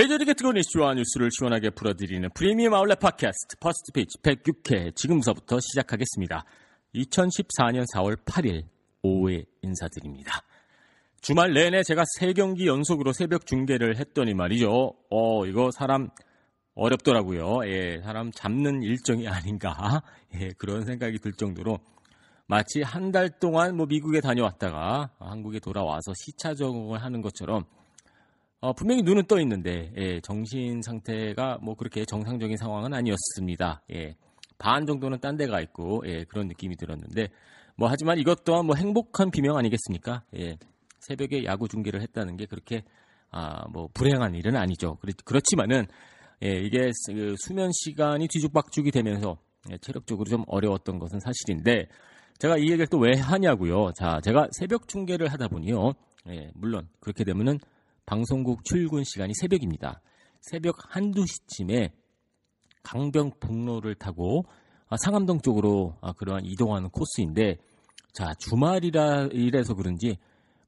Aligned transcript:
메이저리그 0.00 0.32
뜨거운 0.32 0.56
이슈와 0.56 0.94
뉴스를 0.94 1.28
시원하게 1.30 1.68
풀어드리는 1.68 2.26
프리미엄 2.32 2.72
아울렛 2.72 3.00
팟캐스트 3.00 3.58
퍼스트 3.60 3.92
페이지 3.92 4.16
106회 4.22 4.96
지금부터 4.96 5.60
시작하겠습니다. 5.60 6.42
2014년 6.94 7.84
4월 7.94 8.16
8일 8.24 8.64
오후에 9.02 9.44
인사드립니다. 9.60 10.40
주말 11.20 11.52
내내 11.52 11.82
제가 11.82 12.04
3경기 12.18 12.64
연속으로 12.64 13.12
새벽 13.12 13.44
중계를 13.44 13.98
했더니 13.98 14.32
말이죠. 14.32 14.94
어, 15.10 15.44
이거 15.44 15.70
사람 15.70 16.08
어렵더라고요. 16.76 17.66
예, 17.66 18.00
사람 18.02 18.32
잡는 18.32 18.82
일정이 18.82 19.28
아닌가. 19.28 20.02
예, 20.40 20.48
그런 20.56 20.86
생각이 20.86 21.18
들 21.18 21.34
정도로 21.34 21.78
마치 22.46 22.80
한 22.80 23.12
달 23.12 23.28
동안 23.38 23.76
뭐 23.76 23.84
미국에 23.84 24.22
다녀왔다가 24.22 25.10
한국에 25.18 25.58
돌아와서 25.58 26.14
시차 26.16 26.54
적응을 26.54 27.02
하는 27.02 27.20
것처럼 27.20 27.66
어, 28.60 28.74
분명히 28.74 29.02
눈은 29.02 29.24
떠 29.26 29.40
있는데 29.40 29.90
예, 29.96 30.20
정신 30.20 30.82
상태가 30.82 31.58
뭐 31.62 31.74
그렇게 31.74 32.04
정상적인 32.04 32.56
상황은 32.58 32.92
아니었습니다. 32.92 33.82
예, 33.94 34.16
반 34.58 34.84
정도는 34.86 35.20
딴 35.20 35.36
데가 35.36 35.60
있고 35.62 36.02
예, 36.06 36.24
그런 36.24 36.46
느낌이 36.46 36.76
들었는데 36.76 37.28
뭐 37.76 37.88
하지만 37.88 38.18
이것 38.18 38.44
또한 38.44 38.66
뭐 38.66 38.76
행복한 38.76 39.30
비명 39.30 39.56
아니겠습니까? 39.56 40.24
예, 40.36 40.58
새벽에 40.98 41.44
야구 41.44 41.68
중계를 41.68 42.02
했다는 42.02 42.36
게 42.36 42.44
그렇게 42.44 42.84
아, 43.30 43.66
뭐 43.68 43.88
불행한 43.94 44.34
일은 44.34 44.56
아니죠. 44.56 44.96
그렇, 44.96 45.12
그렇지만은 45.24 45.86
예, 46.42 46.50
이게 46.60 46.90
그 47.08 47.34
수면 47.38 47.70
시간이 47.72 48.28
뒤죽박죽이 48.28 48.90
되면서 48.90 49.38
예, 49.70 49.78
체력적으로 49.78 50.28
좀 50.28 50.44
어려웠던 50.46 50.98
것은 50.98 51.20
사실인데 51.20 51.86
제가 52.38 52.58
이 52.58 52.64
얘기를 52.64 52.86
또 52.88 52.98
왜 52.98 53.18
하냐고요. 53.18 53.92
자, 53.92 54.20
제가 54.22 54.48
새벽 54.58 54.86
중계를 54.86 55.28
하다 55.32 55.48
보니요. 55.48 55.94
예, 56.28 56.50
물론 56.54 56.88
그렇게 57.00 57.24
되면은 57.24 57.58
방송국 58.10 58.64
출근 58.64 59.04
시간이 59.04 59.34
새벽입니다. 59.36 60.02
새벽 60.40 60.74
한두 60.88 61.24
시쯤에 61.24 61.92
강병북로를 62.82 63.94
타고 63.94 64.46
아, 64.88 64.96
상암동 64.96 65.42
쪽으로 65.42 65.96
아, 66.00 66.12
그러한 66.14 66.44
이동하는 66.44 66.90
코스인데 66.90 67.58
자 68.12 68.34
주말이라 68.40 69.28
이래서 69.30 69.74
그런지 69.74 70.18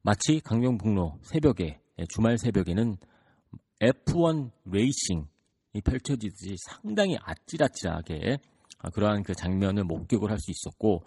마치 0.02 0.38
강병북로 0.38 1.18
새벽에 1.22 1.80
예, 1.98 2.04
주말 2.10 2.38
새벽에는 2.38 2.96
F1 3.80 4.52
레이싱이 4.66 5.80
펼쳐지듯이 5.84 6.54
상당히 6.58 7.18
아찔아찔하게 7.20 8.38
아, 8.78 8.90
그러한 8.90 9.24
그 9.24 9.34
장면을 9.34 9.82
목격을 9.82 10.30
할 10.30 10.38
수 10.38 10.52
있었고 10.52 11.02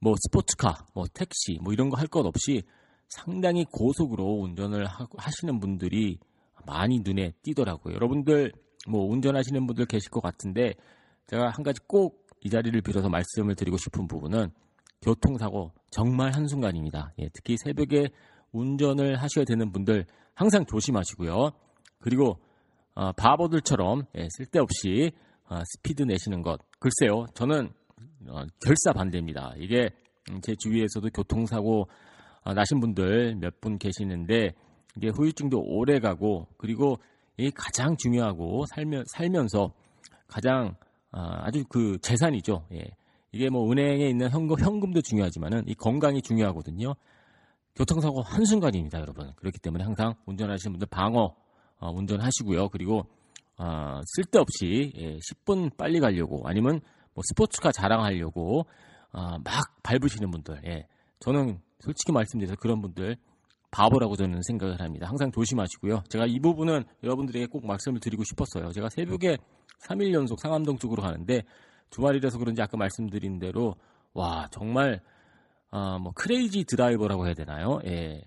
뭐 0.00 0.14
스포츠카, 0.16 0.86
뭐 0.94 1.04
택시, 1.12 1.58
뭐 1.60 1.74
이런 1.74 1.90
거 1.90 1.98
할 1.98 2.08
것 2.08 2.24
없이 2.24 2.62
상당히 3.08 3.64
고속으로 3.70 4.24
운전을 4.42 4.86
하, 4.86 5.06
하시는 5.16 5.58
분들이 5.60 6.18
많이 6.66 7.00
눈에 7.00 7.32
띄더라고요. 7.42 7.94
여러분들 7.94 8.52
뭐 8.88 9.06
운전하시는 9.10 9.66
분들 9.66 9.86
계실 9.86 10.10
것 10.10 10.20
같은데 10.20 10.74
제가 11.26 11.50
한 11.50 11.62
가지 11.62 11.80
꼭 11.86 12.28
이 12.44 12.50
자리를 12.50 12.80
빌어서 12.82 13.08
말씀을 13.08 13.54
드리고 13.54 13.76
싶은 13.76 14.06
부분은 14.06 14.50
교통사고 15.02 15.72
정말 15.90 16.34
한순간입니다. 16.34 17.12
예, 17.20 17.28
특히 17.32 17.56
새벽에 17.56 18.08
운전을 18.52 19.16
하셔야 19.16 19.44
되는 19.44 19.72
분들 19.72 20.06
항상 20.34 20.64
조심하시고요. 20.66 21.50
그리고 22.00 22.38
어, 22.94 23.12
바보들처럼 23.12 24.04
예, 24.16 24.28
쓸데없이 24.30 25.12
어, 25.48 25.60
스피드 25.64 26.02
내시는 26.02 26.42
것 26.42 26.60
글쎄요 26.78 27.26
저는 27.34 27.70
어, 28.28 28.42
결사 28.60 28.92
반대입니다. 28.92 29.54
이게 29.58 29.90
음, 30.30 30.40
제 30.40 30.54
주위에서도 30.58 31.08
교통사고 31.10 31.82
어, 31.82 31.88
나신 32.54 32.80
분들 32.80 33.36
몇 33.36 33.60
분 33.60 33.78
계시는데 33.78 34.52
이게 34.96 35.08
후유증도 35.08 35.60
오래 35.60 35.98
가고 36.00 36.46
그리고 36.56 36.96
이 37.36 37.50
가장 37.50 37.96
중요하고 37.96 38.64
살면 38.66 39.04
살면서 39.06 39.72
가장 40.26 40.74
어, 41.12 41.20
아주 41.20 41.64
그 41.68 41.98
재산이죠. 42.02 42.66
예. 42.74 42.84
이게 43.32 43.48
뭐 43.48 43.70
은행에 43.70 44.08
있는 44.08 44.28
현금, 44.30 44.58
현금도 44.58 45.02
중요하지만은 45.02 45.64
이 45.66 45.74
건강이 45.74 46.22
중요하거든요. 46.22 46.94
교통사고 47.76 48.22
한순간입니다, 48.22 48.98
여러분. 48.98 49.32
그렇기 49.36 49.58
때문에 49.60 49.84
항상 49.84 50.14
운전하시는 50.26 50.72
분들 50.72 50.88
방어 50.90 51.34
어, 51.78 51.90
운전하시고요. 51.90 52.70
그리고 52.70 53.06
어, 53.56 54.00
쓸데없이 54.04 54.92
예, 54.96 55.16
10분 55.18 55.76
빨리 55.76 56.00
가려고 56.00 56.42
아니면 56.46 56.80
뭐 57.14 57.22
스포츠카 57.24 57.72
자랑하려고 57.72 58.66
어, 59.12 59.38
막 59.38 59.82
밟으시는 59.82 60.30
분들, 60.30 60.60
예. 60.66 60.86
저는 61.20 61.60
솔직히 61.80 62.12
말씀드려서 62.12 62.56
그런 62.56 62.80
분들 62.80 63.16
바보라고 63.70 64.16
저는 64.16 64.42
생각을 64.42 64.80
합니다. 64.80 65.06
항상 65.08 65.30
조심하시고요. 65.30 66.04
제가 66.08 66.26
이 66.26 66.38
부분은 66.40 66.84
여러분들에게 67.02 67.46
꼭 67.46 67.66
말씀을 67.66 68.00
드리고 68.00 68.24
싶었어요. 68.24 68.72
제가 68.72 68.88
새벽에 68.88 69.36
3일 69.86 70.12
연속 70.14 70.40
상암동 70.40 70.78
쪽으로 70.78 71.02
가는데 71.02 71.42
주말이라서 71.90 72.38
그런지 72.38 72.62
아까 72.62 72.76
말씀드린 72.76 73.38
대로 73.38 73.74
와 74.14 74.48
정말 74.50 75.00
어, 75.70 75.98
뭐 75.98 76.12
크레이지 76.12 76.64
드라이버라고 76.64 77.26
해야 77.26 77.34
되나요? 77.34 77.78
예. 77.86 78.22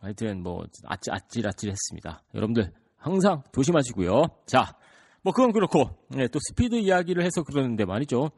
하여튼 0.00 0.42
뭐 0.42 0.64
아찔 0.84 1.12
아찔 1.12 1.46
아찔했습니다. 1.46 2.22
여러분들 2.34 2.72
항상 2.96 3.42
조심하시고요. 3.52 4.24
자, 4.46 4.76
뭐 5.22 5.32
그건 5.32 5.52
그렇고 5.52 5.90
예, 6.16 6.26
또 6.28 6.38
스피드 6.48 6.76
이야기를 6.76 7.22
해서 7.22 7.42
그러는데 7.42 7.84
말이죠. 7.84 8.30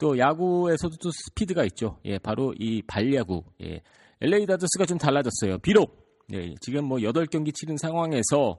또 0.00 0.18
야구에서도 0.18 0.96
또 0.96 1.10
스피드가 1.12 1.64
있죠. 1.66 1.98
예, 2.06 2.18
바로 2.18 2.54
이 2.58 2.82
발야구. 2.82 3.44
예. 3.62 3.82
LA 4.22 4.46
다저스가 4.46 4.86
좀 4.86 4.98
달라졌어요. 4.98 5.58
비록 5.58 6.24
예, 6.32 6.54
지금 6.60 6.86
뭐 6.86 6.98
8경기 6.98 7.54
치른 7.54 7.76
상황에서 7.76 8.58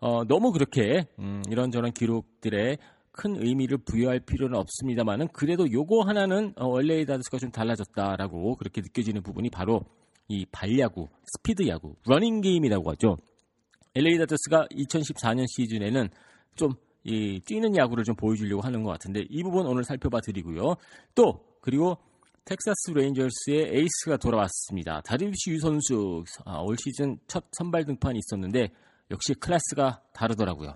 어, 0.00 0.24
너무 0.24 0.52
그렇게 0.52 1.06
음, 1.18 1.42
이런저런 1.48 1.92
기록들에 1.92 2.78
큰 3.12 3.36
의미를 3.36 3.78
부여할 3.78 4.20
필요는 4.20 4.58
없습니다만은 4.58 5.28
그래도 5.28 5.70
요거 5.70 6.02
하나는 6.02 6.54
어, 6.56 6.80
LA 6.80 7.06
다저스가 7.06 7.38
좀 7.38 7.50
달라졌다라고 7.50 8.56
그렇게 8.56 8.80
느껴지는 8.80 9.22
부분이 9.22 9.50
바로 9.50 9.82
이 10.28 10.44
발야구, 10.50 11.08
스피드 11.36 11.68
야구, 11.68 11.94
running 12.06 12.40
game이라고 12.40 12.90
하죠. 12.92 13.16
LA 13.94 14.18
다저스가 14.18 14.66
2014년 14.72 15.44
시즌에는 15.48 16.08
좀 16.54 16.72
이 17.04 17.40
뛰는 17.44 17.76
야구를 17.76 18.04
좀 18.04 18.14
보여주려고 18.14 18.62
하는 18.62 18.82
것 18.82 18.90
같은데 18.90 19.24
이 19.28 19.42
부분 19.42 19.66
오늘 19.66 19.84
살펴봐 19.84 20.20
드리고요. 20.20 20.76
또 21.14 21.44
그리고 21.60 21.96
텍사스 22.44 22.90
레인저스의 22.94 23.78
에이스가 23.78 24.16
돌아왔습니다. 24.16 25.00
다르빗슈 25.02 25.50
유 25.50 25.60
선수 25.60 26.24
아, 26.44 26.60
올 26.60 26.76
시즌 26.78 27.18
첫 27.26 27.44
선발 27.52 27.84
등판이 27.84 28.18
있었는데 28.18 28.68
역시 29.10 29.34
클래스가 29.34 30.02
다르더라고요. 30.12 30.72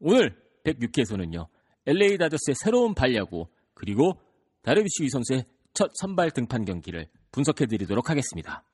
오늘 0.00 0.36
106회에서는요. 0.64 1.46
LA 1.86 2.18
다저스의 2.18 2.54
새로운 2.62 2.94
발야구 2.94 3.46
그리고 3.74 4.20
다르비시 4.62 5.04
유 5.04 5.10
선수의 5.10 5.44
첫 5.74 5.90
선발 6.00 6.30
등판 6.30 6.64
경기를 6.64 7.06
분석해 7.32 7.66
드리도록 7.66 8.10
하겠습니다. 8.10 8.64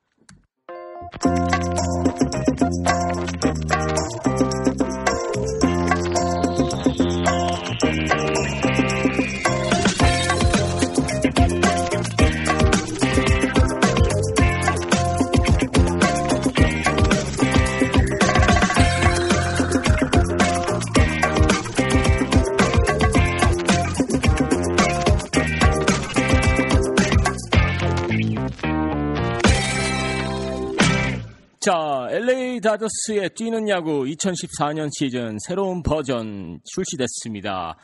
자, 31.63 32.09
LA 32.09 32.59
다저스의 32.59 33.29
뛰는 33.35 33.69
야구 33.69 34.03
2014년 34.03 34.89
시즌 34.91 35.37
새로운 35.39 35.81
버전 35.81 36.59
출시됐습니다. 36.65 37.77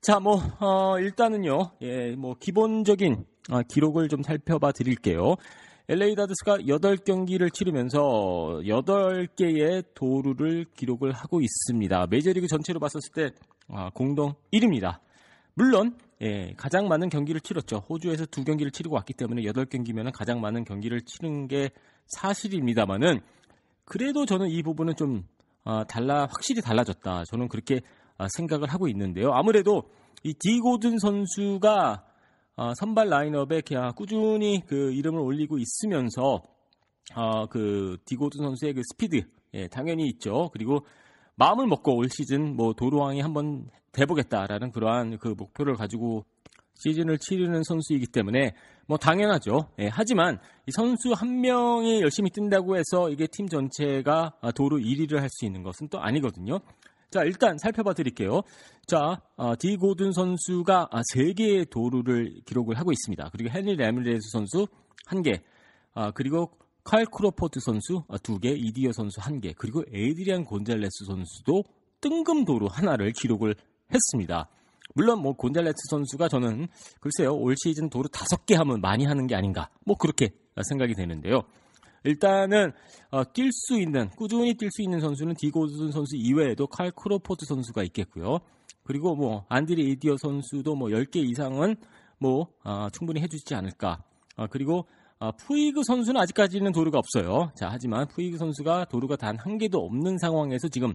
자, 0.00 0.20
뭐, 0.20 0.40
어, 0.60 1.00
일단은요, 1.00 1.72
예, 1.82 2.14
뭐, 2.14 2.36
기본적인 2.38 3.24
아, 3.50 3.62
기록을 3.62 4.06
좀 4.06 4.22
살펴봐 4.22 4.70
드릴게요. 4.70 5.34
LA 5.88 6.14
다저스가 6.14 6.58
8경기를 6.58 7.52
치르면서 7.52 8.60
8개의 8.62 9.84
도루를 9.94 10.66
기록을 10.76 11.10
하고 11.10 11.40
있습니다. 11.40 12.06
메이저리그 12.08 12.46
전체로 12.46 12.78
봤었을 12.78 13.10
때 13.12 13.30
아, 13.68 13.90
공동 13.94 14.34
1위입니다. 14.52 15.00
물론 15.54 15.98
예, 16.22 16.52
가장 16.56 16.86
많은 16.86 17.08
경기를 17.08 17.40
치렀죠. 17.40 17.78
호주에서 17.88 18.26
두 18.26 18.44
경기를 18.44 18.70
치르고 18.70 18.94
왔기 18.94 19.14
때문에 19.14 19.42
8경기면 19.42 20.12
가장 20.14 20.40
많은 20.40 20.64
경기를 20.64 21.00
치른 21.00 21.48
게 21.48 21.70
사실입니다만은 22.08 23.20
그래도 23.84 24.26
저는 24.26 24.50
이 24.50 24.62
부분은 24.62 24.96
좀 24.96 25.24
아, 25.64 25.84
달라 25.84 26.22
확실히 26.22 26.62
달라졌다. 26.62 27.24
저는 27.24 27.48
그렇게 27.48 27.80
아, 28.16 28.26
생각을 28.36 28.68
하고 28.68 28.88
있는데요. 28.88 29.32
아무래도 29.32 29.90
이 30.24 30.34
디고든 30.34 30.98
선수가 30.98 32.04
아, 32.56 32.74
선발 32.74 33.08
라인업에 33.08 33.60
그냥 33.60 33.92
꾸준히 33.94 34.62
그 34.66 34.92
이름을 34.92 35.20
올리고 35.20 35.58
있으면서 35.58 36.42
어, 37.14 37.46
그 37.46 37.96
디고든 38.04 38.42
선수의 38.42 38.74
그 38.74 38.82
스피드 38.92 39.22
예, 39.54 39.68
당연히 39.68 40.06
있죠. 40.08 40.50
그리고 40.52 40.84
마음을 41.36 41.66
먹고 41.66 41.96
올 41.96 42.08
시즌 42.10 42.56
뭐 42.56 42.74
도루왕이 42.74 43.20
한번 43.20 43.70
돼보겠다라는 43.92 44.72
그러한 44.72 45.18
그 45.18 45.28
목표를 45.28 45.74
가지고 45.74 46.24
시즌을 46.78 47.18
치르는 47.18 47.62
선수이기 47.62 48.06
때문에 48.06 48.54
뭐 48.86 48.96
당연하죠. 48.96 49.68
예, 49.80 49.88
하지만 49.92 50.38
이 50.66 50.70
선수 50.72 51.12
한 51.12 51.40
명이 51.40 52.00
열심히 52.00 52.30
뛴다고 52.30 52.76
해서 52.76 53.10
이게 53.10 53.26
팀 53.26 53.46
전체가 53.48 54.32
도루 54.54 54.78
1위를 54.78 55.18
할 55.18 55.28
수 55.30 55.44
있는 55.44 55.62
것은 55.62 55.88
또 55.88 56.00
아니거든요. 56.00 56.60
자, 57.10 57.22
일단 57.24 57.56
살펴봐 57.58 57.94
드릴게요. 57.94 58.42
자, 58.86 59.20
어, 59.36 59.54
디 59.58 59.76
고든 59.76 60.12
선수가 60.12 60.88
아, 60.90 61.00
3개의 61.14 61.70
도루를 61.70 62.40
기록을 62.44 62.78
하고 62.78 62.92
있습니다. 62.92 63.30
그리고 63.32 63.50
핸리 63.56 63.76
라미레스 63.76 64.30
선수 64.30 64.66
1개, 65.10 65.40
아, 65.94 66.10
그리고 66.10 66.50
칼 66.84 67.04
크로포드 67.06 67.60
선수 67.60 68.04
2개, 68.08 68.48
아, 68.48 68.54
이디어 68.56 68.92
선수 68.92 69.20
1개, 69.20 69.54
그리고 69.56 69.84
에이드리안 69.92 70.44
곤잘레스 70.44 71.06
선수도 71.06 71.64
뜬금 72.00 72.44
도루 72.44 72.68
하나를 72.70 73.12
기록을 73.12 73.54
했습니다. 73.92 74.48
물론 74.94 75.22
뭐 75.22 75.34
곤잘레스 75.34 75.74
선수가 75.90 76.28
저는 76.28 76.68
글쎄요 77.00 77.34
올 77.34 77.54
시즌 77.56 77.88
도루 77.90 78.08
5개 78.08 78.54
하면 78.56 78.80
많이 78.80 79.04
하는 79.04 79.26
게 79.26 79.34
아닌가 79.34 79.68
뭐 79.84 79.96
그렇게 79.96 80.30
생각이 80.68 80.94
되는데요. 80.94 81.42
일단은 82.04 82.72
어, 83.10 83.24
뛸 83.24 83.50
수 83.52 83.78
있는 83.78 84.08
꾸준히 84.10 84.54
뛸 84.54 84.70
수 84.70 84.82
있는 84.82 85.00
선수는 85.00 85.34
디고든 85.38 85.90
선수 85.90 86.16
이외에도 86.16 86.66
칼 86.66 86.90
크로포드 86.90 87.44
선수가 87.46 87.82
있겠고요. 87.84 88.38
그리고 88.84 89.14
뭐 89.14 89.44
안드레 89.48 89.90
이디어 89.90 90.16
선수도 90.16 90.74
뭐 90.74 90.88
10개 90.88 91.16
이상은 91.16 91.76
뭐 92.18 92.48
어, 92.64 92.88
충분히 92.92 93.20
해주지 93.20 93.54
않을까. 93.54 94.02
어, 94.36 94.46
그리고 94.48 94.86
어, 95.20 95.32
푸이그 95.32 95.82
선수는 95.82 96.20
아직까지는 96.20 96.70
도루가 96.72 96.98
없어요. 96.98 97.50
자, 97.56 97.68
하지만 97.70 98.06
푸이그 98.06 98.38
선수가 98.38 98.86
도루가 98.86 99.16
단 99.16 99.36
한 99.36 99.58
개도 99.58 99.78
없는 99.78 100.18
상황에서 100.18 100.68
지금 100.68 100.94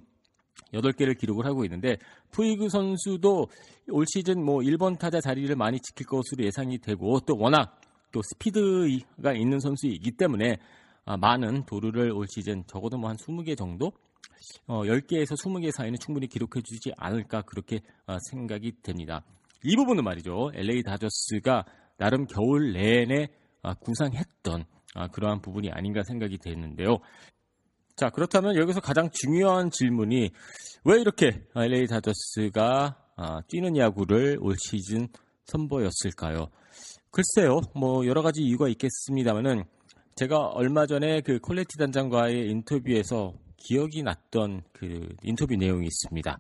8개를 0.74 1.18
기록을 1.18 1.46
하고 1.46 1.64
있는데 1.66 1.98
푸이그 2.32 2.70
선수도 2.70 3.48
올 3.90 4.06
시즌 4.08 4.44
뭐 4.44 4.58
1번 4.58 4.98
타자 4.98 5.20
자리를 5.22 5.56
많이 5.56 5.80
지킬 5.80 6.08
것으로 6.08 6.44
예상이 6.44 6.80
되고 6.80 7.20
또 7.22 7.36
워낙 7.38 7.80
또 8.12 8.22
스피드가 8.22 9.34
있는 9.34 9.60
선수이기 9.60 10.12
때문에 10.12 10.58
아, 11.06 11.18
많은 11.18 11.66
도루를 11.66 12.12
올 12.12 12.28
시즌 12.28 12.64
적어도 12.66 12.98
뭐 12.98 13.10
한 13.10 13.18
20개 13.18 13.58
정도 13.58 13.92
어, 14.68 14.84
10개에서 14.84 15.36
20개 15.36 15.72
사이는 15.72 15.98
충분히 16.00 16.28
기록해 16.28 16.62
주지 16.64 16.92
않을까 16.98 17.42
그렇게 17.44 17.82
어, 18.08 18.18
생각이 18.30 18.74
됩니다. 18.82 19.24
이 19.64 19.76
부분은 19.76 20.04
말이죠. 20.04 20.52
LA 20.54 20.84
다저스가 20.84 21.66
나름 21.98 22.26
겨울 22.26 22.74
내내 22.74 23.28
아, 23.62 23.74
구상했던 23.74 24.66
아, 24.96 25.08
그러한 25.08 25.42
부분이 25.42 25.72
아닌가 25.72 26.04
생각이 26.04 26.38
되는데요. 26.38 26.98
자, 27.96 28.10
그렇다면 28.10 28.56
여기서 28.56 28.82
가장 28.82 29.10
중요한 29.12 29.70
질문이 29.70 30.32
왜 30.86 31.00
이렇게 31.00 31.44
LA 31.56 31.86
다저스가 31.86 32.98
아, 33.16 33.42
뛰는 33.48 33.78
야구를 33.78 34.40
올 34.42 34.56
시즌 34.58 35.08
선보였을까요? 35.46 36.48
글쎄요, 37.12 37.62
뭐 37.76 38.08
여러 38.08 38.24
가지 38.24 38.42
이유가 38.42 38.68
있겠습니다만은 38.70 39.66
제가 40.16 40.40
얼마 40.40 40.88
전에 40.88 41.22
그 41.22 41.40
콜레티 41.40 41.78
단장과의 41.78 42.50
인터뷰에서 42.50 43.34
기억이 43.58 44.02
났던 44.02 44.64
그 44.72 45.10
인터뷰 45.22 45.56
내용이 45.56 45.86
있습니다. 45.86 46.40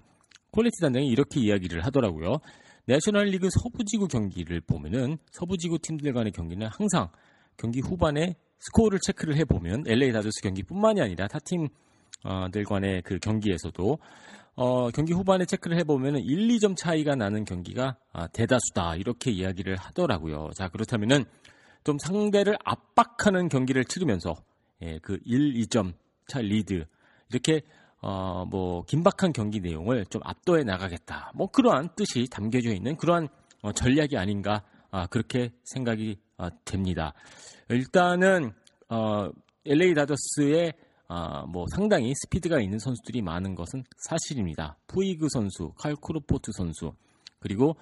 콜레티 0.51 0.81
단장이 0.81 1.07
이렇게 1.07 1.39
이야기를 1.39 1.85
하더라고요. 1.85 2.39
내셔널리그 2.85 3.49
서부지구 3.51 4.07
경기를 4.07 4.59
보면은 4.61 5.17
서부지구 5.31 5.79
팀들 5.79 6.13
간의 6.13 6.31
경기는 6.31 6.67
항상 6.67 7.09
경기 7.57 7.79
후반에 7.79 8.35
스코어를 8.65 8.99
체크를 9.01 9.35
해보면 9.37 9.85
LA 9.87 10.11
다저스 10.11 10.41
경기뿐만이 10.41 11.01
아니라 11.01 11.27
타 11.27 11.39
팀들 11.39 12.63
간의 12.65 13.01
그 13.03 13.19
경기에서도 13.19 13.97
어, 14.55 14.91
경기 14.91 15.13
후반에 15.13 15.45
체크를 15.45 15.77
해보면 15.79 16.17
1, 16.17 16.47
2점 16.47 16.77
차이가 16.77 17.15
나는 17.15 17.43
경기가 17.43 17.97
아, 18.13 18.27
대다수다 18.27 18.95
이렇게 18.97 19.31
이야기를 19.31 19.75
하더라고요. 19.77 20.51
자 20.55 20.69
그렇다면은 20.69 21.25
좀 21.83 21.97
상대를 21.97 22.57
압박하는 22.63 23.49
경기를 23.49 23.83
치르면서 23.83 24.35
예, 24.83 24.99
그 25.01 25.17
1, 25.25 25.53
2점 25.55 25.93
차 26.27 26.39
리드 26.39 26.85
이렇게 27.31 27.61
어, 28.01 28.45
뭐 28.45 28.83
긴박한 28.83 29.33
경기 29.33 29.59
내용을 29.59 30.05
좀 30.05 30.21
압도해 30.23 30.63
나가겠다. 30.63 31.31
뭐 31.33 31.47
그러한 31.47 31.89
뜻이 31.95 32.27
담겨져 32.29 32.71
있는 32.71 32.95
그러한 32.95 33.27
어, 33.61 33.71
전략이 33.71 34.17
아닌가 34.17 34.63
아, 34.91 35.07
그렇게 35.07 35.51
생각이 35.63 36.19
아, 36.37 36.51
됩니다. 36.65 37.13
일단은 37.69 38.53
어, 38.89 39.29
LA 39.65 39.93
다저스의 39.93 40.73
아, 41.07 41.45
뭐 41.45 41.65
상당히 41.69 42.13
스피드가 42.15 42.59
있는 42.59 42.79
선수들이 42.79 43.21
많은 43.21 43.55
것은 43.55 43.83
사실입니다. 43.97 44.77
푸이그 44.87 45.27
선수, 45.29 45.71
칼 45.77 45.95
크로포드 45.95 46.51
선수, 46.53 46.93
그리고 47.39 47.75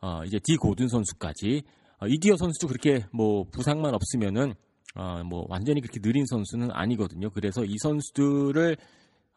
어, 0.00 0.22
이제 0.24 0.38
디 0.44 0.56
고든 0.56 0.88
선수까지 0.88 1.62
어, 1.98 2.06
이디어 2.06 2.36
선수도 2.36 2.68
그렇게 2.68 3.04
뭐 3.12 3.44
부상만 3.50 3.94
없으면은 3.94 4.54
어, 4.94 5.22
뭐 5.24 5.46
완전히 5.48 5.80
그렇게 5.80 6.00
느린 6.00 6.24
선수는 6.26 6.70
아니거든요. 6.70 7.30
그래서 7.30 7.64
이 7.64 7.76
선수들을 7.78 8.76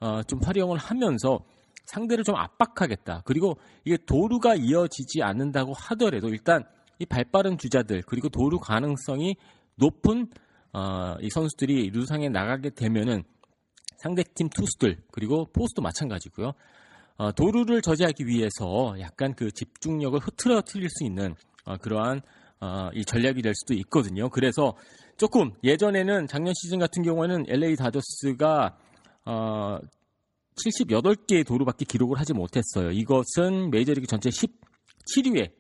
어, 0.02 0.24
좀 0.24 0.40
활용을 0.44 0.78
하면서 0.78 1.44
상대를 1.86 2.24
좀 2.24 2.36
압박하겠다. 2.36 3.24
그리고 3.26 3.58
이게 3.84 3.98
도루가 4.06 4.56
이어지지 4.56 5.24
않는다고 5.24 5.74
하더라도 5.74 6.30
일단 6.30 6.64
이 7.00 7.06
발빠른 7.06 7.58
주자들 7.58 8.04
그리고 8.06 8.30
도루 8.30 8.60
가능성이 8.60 9.36
높은 9.76 10.28
어, 10.74 11.16
이 11.22 11.30
선수들이 11.30 11.90
루상에 11.92 12.30
나가게 12.30 12.72
되면은 12.72 13.24
상대팀 13.98 14.50
투수들 14.50 14.98
그리고 15.12 15.46
포수도 15.52 15.82
마찬가지고요. 15.82 16.54
어, 17.18 17.32
도루를 17.34 17.82
저지하기 17.82 18.28
위해서 18.28 18.96
약간 19.00 19.34
그 19.34 19.52
집중력을 19.52 20.18
흐트러뜨릴 20.20 20.90
수 20.90 21.04
있는 21.04 21.36
어, 21.66 21.78
그러한 21.78 22.22
어, 22.62 22.90
이 22.94 23.04
전략이 23.04 23.42
될 23.42 23.54
수도 23.56 23.74
있거든요. 23.74 24.30
그래서 24.30 24.76
조금 25.18 25.52
예전에는 25.64 26.28
작년 26.28 26.54
시즌 26.54 26.80
같은 26.80 27.04
경우에는 27.04 27.46
LA 27.50 27.76
다저스가 27.76 28.78
어, 29.26 29.80
78개의 30.56 31.46
도루밖에 31.46 31.86
기록을 31.86 32.20
하지 32.20 32.34
못했어요. 32.34 32.92
이것은 32.92 33.70
메이저리그 33.72 34.08
전체 34.08 34.30
17위에 34.30 35.52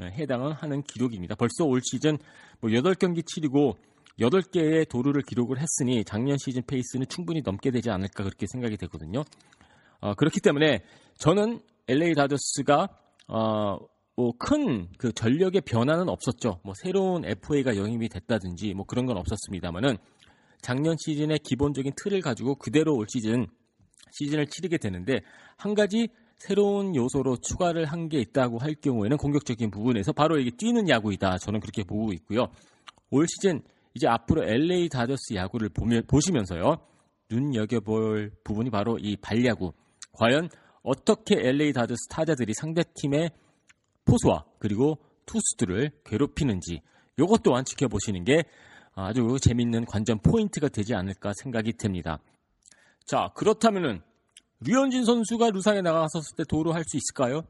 해당을 0.00 0.52
하는 0.52 0.82
기록입니다. 0.82 1.34
벌써 1.34 1.64
올 1.64 1.80
시즌 1.82 2.18
뭐 2.60 2.70
8경기 2.70 3.26
치르고 3.26 3.76
8개의 4.20 4.88
도루를 4.88 5.22
기록을 5.22 5.58
했으니 5.58 6.04
작년 6.04 6.36
시즌 6.38 6.62
페이스는 6.66 7.06
충분히 7.08 7.40
넘게 7.44 7.70
되지 7.70 7.90
않을까 7.90 8.24
그렇게 8.24 8.46
생각이 8.46 8.76
되거든요. 8.78 9.24
어, 10.00 10.14
그렇기 10.14 10.40
때문에 10.40 10.82
저는 11.18 11.60
LA 11.88 12.14
다저스가 12.14 12.88
어, 13.28 13.78
뭐 14.16 14.32
큰 14.38 14.88
그 14.98 15.12
전력의 15.12 15.60
변화는 15.60 16.08
없었죠. 16.08 16.60
뭐 16.64 16.74
새로운 16.74 17.24
FA가 17.24 17.76
영입이 17.76 18.08
됐다든지 18.08 18.74
뭐 18.74 18.84
그런 18.84 19.06
건 19.06 19.16
없었습니다만은 19.16 19.96
작년 20.60 20.96
시즌의 20.98 21.38
기본적인 21.38 21.92
틀을 21.96 22.20
가지고 22.20 22.56
그대로 22.56 22.96
올 22.96 23.06
시즌 23.08 23.46
시즌을 24.10 24.46
치르게 24.48 24.78
되는데 24.78 25.20
한 25.56 25.74
가지 25.74 26.08
새로운 26.38 26.96
요소로 26.96 27.36
추가를 27.36 27.84
한 27.84 28.08
게 28.08 28.18
있다고 28.20 28.58
할 28.58 28.74
경우에는 28.74 29.16
공격적인 29.18 29.70
부분에서 29.70 30.12
바로 30.12 30.38
이게 30.38 30.50
뛰는 30.56 30.88
야구이다. 30.88 31.38
저는 31.38 31.60
그렇게 31.60 31.84
보고 31.84 32.12
있고요. 32.12 32.48
올 33.10 33.26
시즌 33.28 33.62
이제 33.94 34.06
앞으로 34.06 34.44
LA 34.44 34.88
다저스 34.88 35.34
야구를 35.34 35.68
보면, 35.70 36.06
보시면서요. 36.06 36.76
눈여겨볼 37.30 38.32
부분이 38.44 38.70
바로 38.70 38.98
이 38.98 39.16
발야구. 39.16 39.72
과연 40.12 40.48
어떻게 40.82 41.36
LA 41.36 41.72
다저스 41.72 42.08
타자들이 42.08 42.54
상대팀의 42.54 43.30
포수와 44.04 44.44
그리고 44.58 44.98
투수들을 45.26 45.90
괴롭히는지 46.04 46.80
이것 47.18 47.42
또한 47.42 47.64
지켜보시는 47.64 48.24
게 48.24 48.44
아주 48.94 49.36
재밌는 49.40 49.84
관전 49.84 50.20
포인트가 50.20 50.68
되지 50.68 50.94
않을까 50.94 51.32
생각이 51.42 51.74
됩니다. 51.74 52.18
자, 53.04 53.30
그렇다면은 53.34 54.00
류현진 54.60 55.04
선수가 55.04 55.50
루상에 55.50 55.82
나갔었을 55.82 56.36
때 56.36 56.44
도루할 56.48 56.82
수 56.86 56.96
있을까요? 56.96 57.42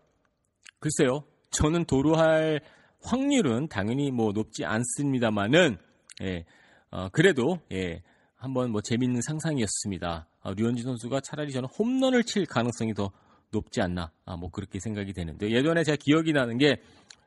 글쎄요. 0.78 1.24
저는 1.50 1.84
도루할 1.86 2.60
확률은 3.02 3.68
당연히 3.68 4.10
뭐 4.10 4.32
높지 4.32 4.64
않습니다만은 4.64 5.78
예, 6.22 6.44
어, 6.90 7.08
그래도 7.10 7.58
예, 7.72 8.02
한번 8.36 8.70
뭐 8.70 8.80
재밌는 8.80 9.20
상상이었습니다. 9.22 10.28
아, 10.40 10.54
류현진 10.56 10.84
선수가 10.84 11.20
차라리 11.20 11.52
저는 11.52 11.68
홈런을 11.78 12.24
칠 12.24 12.46
가능성이 12.46 12.94
더 12.94 13.10
높지 13.50 13.80
않나, 13.80 14.12
아, 14.24 14.36
뭐 14.36 14.50
그렇게 14.50 14.78
생각이 14.78 15.12
되는데 15.12 15.50
예전에 15.50 15.84
제가 15.84 15.96
기억이 15.96 16.32
나는 16.32 16.58
게 16.58 16.80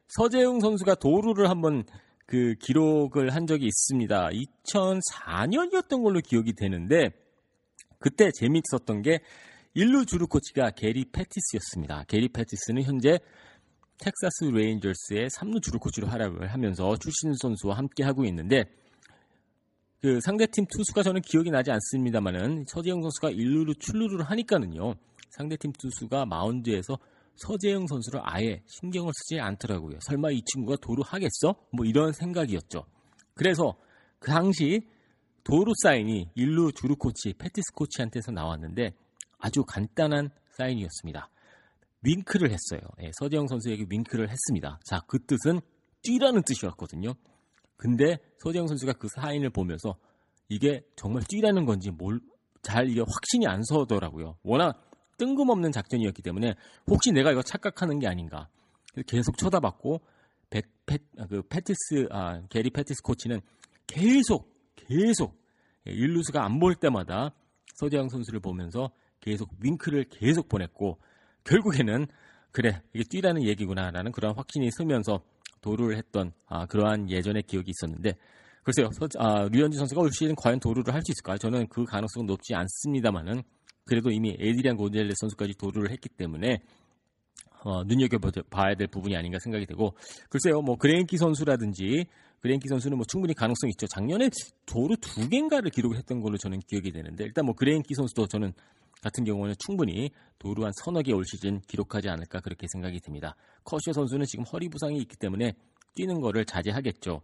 서재응 0.07 0.59
선수가 0.59 0.95
도루를 0.95 1.49
한번 1.49 1.83
그 2.25 2.55
기록을 2.59 3.33
한 3.35 3.45
적이 3.45 3.67
있습니다. 3.67 4.29
2004년이었던 4.63 6.03
걸로 6.03 6.21
기억이 6.21 6.53
되는데 6.53 7.11
그때 7.99 8.31
재밌었던 8.31 9.01
게 9.01 9.19
일루 9.73 10.05
주루 10.05 10.27
코치가 10.27 10.71
게리 10.71 11.05
페티스였습니다. 11.11 12.05
게리 12.07 12.29
페티스는 12.29 12.83
현재 12.83 13.19
텍사스 14.01 14.45
레인저스의 14.45 15.29
3루 15.29 15.61
주루 15.61 15.79
코치로 15.79 16.07
활약을 16.07 16.51
하면서 16.51 16.97
추신수 16.97 17.33
선수와 17.35 17.77
함께 17.77 18.03
하고 18.03 18.25
있는데 18.25 18.65
그 20.01 20.19
상대팀 20.21 20.65
투수가 20.65 21.03
저는 21.03 21.21
기억이 21.21 21.51
나지 21.51 21.71
않습니다만은 21.71 22.65
서재응 22.67 23.01
선수가 23.03 23.29
1루로 23.29 23.79
출루를 23.79 24.23
하니까는요. 24.23 24.95
상대팀 25.29 25.73
투수가 25.73 26.25
마운드에서 26.25 26.97
서재영 27.35 27.85
선수를 27.87 28.19
아예 28.23 28.63
신경을 28.65 29.11
쓰지 29.13 29.39
않더라고요. 29.39 29.99
설마 30.01 30.31
이 30.31 30.41
친구가 30.43 30.77
도루 30.81 31.03
하겠어? 31.05 31.55
뭐 31.71 31.85
이런 31.85 32.11
생각이었죠. 32.11 32.83
그래서 33.35 33.75
그 34.17 34.31
당시 34.31 34.87
도루 35.43 35.71
사인이 35.83 36.31
1루 36.35 36.75
주루 36.75 36.95
코치, 36.95 37.33
패티스 37.33 37.73
코치한테서 37.73 38.31
나왔는데 38.31 38.93
아주 39.37 39.63
간단한 39.63 40.31
사인이었습니다. 40.51 41.29
윙크를 42.03 42.51
했어요. 42.51 42.81
예, 43.01 43.11
서재영 43.19 43.47
선수에게 43.47 43.85
윙크를 43.89 44.29
했습니다. 44.29 44.79
자, 44.85 45.01
그 45.07 45.19
뜻은 45.25 45.61
뛰라는 46.01 46.43
뜻이었거든요. 46.43 47.13
근데 47.77 48.17
서재영 48.39 48.67
선수가 48.67 48.93
그 48.93 49.07
사인을 49.15 49.49
보면서 49.51 49.95
이게 50.49 50.83
정말 50.95 51.23
뛰라는 51.27 51.65
건지 51.65 51.91
뭘 51.91 52.19
잘 52.61 52.89
이게 52.89 52.99
확신이 53.01 53.47
안 53.47 53.63
서더라고요. 53.63 54.37
워낙 54.43 54.87
뜬금없는 55.17 55.71
작전이었기 55.71 56.21
때문에 56.21 56.53
혹시 56.87 57.11
내가 57.11 57.31
이거 57.31 57.41
착각하는 57.41 57.99
게 57.99 58.07
아닌가. 58.07 58.49
계속 59.07 59.37
쳐다봤고 59.37 60.01
백, 60.49 60.67
패, 60.85 60.99
그 61.29 61.41
패티스 61.43 62.07
아, 62.11 62.41
게리 62.49 62.69
패티스 62.69 63.01
코치는 63.01 63.41
계속 63.87 64.53
계속 64.75 65.41
일루스가 65.85 66.45
안 66.45 66.59
볼 66.59 66.75
때마다 66.75 67.33
서재영 67.75 68.09
선수를 68.09 68.39
보면서 68.41 68.91
계속 69.21 69.49
윙크를 69.59 70.05
계속 70.09 70.47
보냈고 70.49 70.99
결국에는 71.43 72.07
그래 72.51 72.81
이게 72.93 73.03
뛰라는 73.09 73.43
얘기구나라는 73.43 74.11
그런 74.11 74.35
확신이 74.35 74.69
서면서 74.71 75.21
도루를 75.61 75.97
했던 75.97 76.33
아, 76.47 76.65
그러한 76.65 77.09
예전의 77.09 77.43
기억이 77.43 77.71
있었는데 77.71 78.13
글쎄요 78.63 78.89
서, 78.91 79.07
아, 79.17 79.47
류현진 79.51 79.79
선수가 79.79 80.01
올 80.01 80.11
시즌 80.11 80.35
과연 80.35 80.59
도루를 80.59 80.93
할 80.93 81.01
수 81.01 81.11
있을까요? 81.11 81.37
저는 81.37 81.67
그 81.67 81.85
가능성은 81.85 82.27
높지 82.27 82.53
않습니다만은 82.53 83.43
그래도 83.85 84.11
이미 84.11 84.35
에이드리안 84.39 84.77
곤잘레스 84.77 85.13
선수까지 85.15 85.53
도루를 85.55 85.91
했기 85.91 86.09
때문에 86.09 86.61
어, 87.63 87.83
눈여겨봐야 87.83 88.75
될 88.75 88.87
부분이 88.87 89.15
아닌가 89.15 89.37
생각이 89.39 89.65
되고 89.65 89.95
글쎄요 90.29 90.61
뭐 90.61 90.75
그레인키 90.75 91.17
선수라든지 91.17 92.05
그레인키 92.39 92.67
선수는 92.67 92.97
뭐 92.97 93.05
충분히 93.07 93.33
가능성 93.35 93.69
이 93.69 93.71
있죠 93.71 93.85
작년에 93.87 94.29
도루 94.65 94.95
두 94.97 95.29
개인가를 95.29 95.69
기록을 95.69 95.97
했던 95.97 96.21
걸로 96.21 96.37
저는 96.37 96.59
기억이 96.67 96.91
되는데 96.91 97.23
일단 97.23 97.45
뭐 97.45 97.53
그레인키 97.53 97.93
선수도 97.93 98.27
저는 98.27 98.53
같은 99.01 99.23
경우는 99.23 99.55
충분히 99.59 100.11
도루 100.39 100.63
한 100.63 100.71
서너 100.83 101.01
개 101.01 101.11
올 101.13 101.23
시즌 101.25 101.59
기록하지 101.61 102.09
않을까 102.09 102.39
그렇게 102.39 102.67
생각이 102.71 102.99
듭니다. 103.01 103.35
커쇼 103.63 103.93
선수는 103.93 104.25
지금 104.27 104.45
허리 104.45 104.69
부상이 104.69 104.97
있기 104.99 105.17
때문에 105.17 105.53
뛰는 105.95 106.21
거를 106.21 106.45
자제하겠죠. 106.45 107.21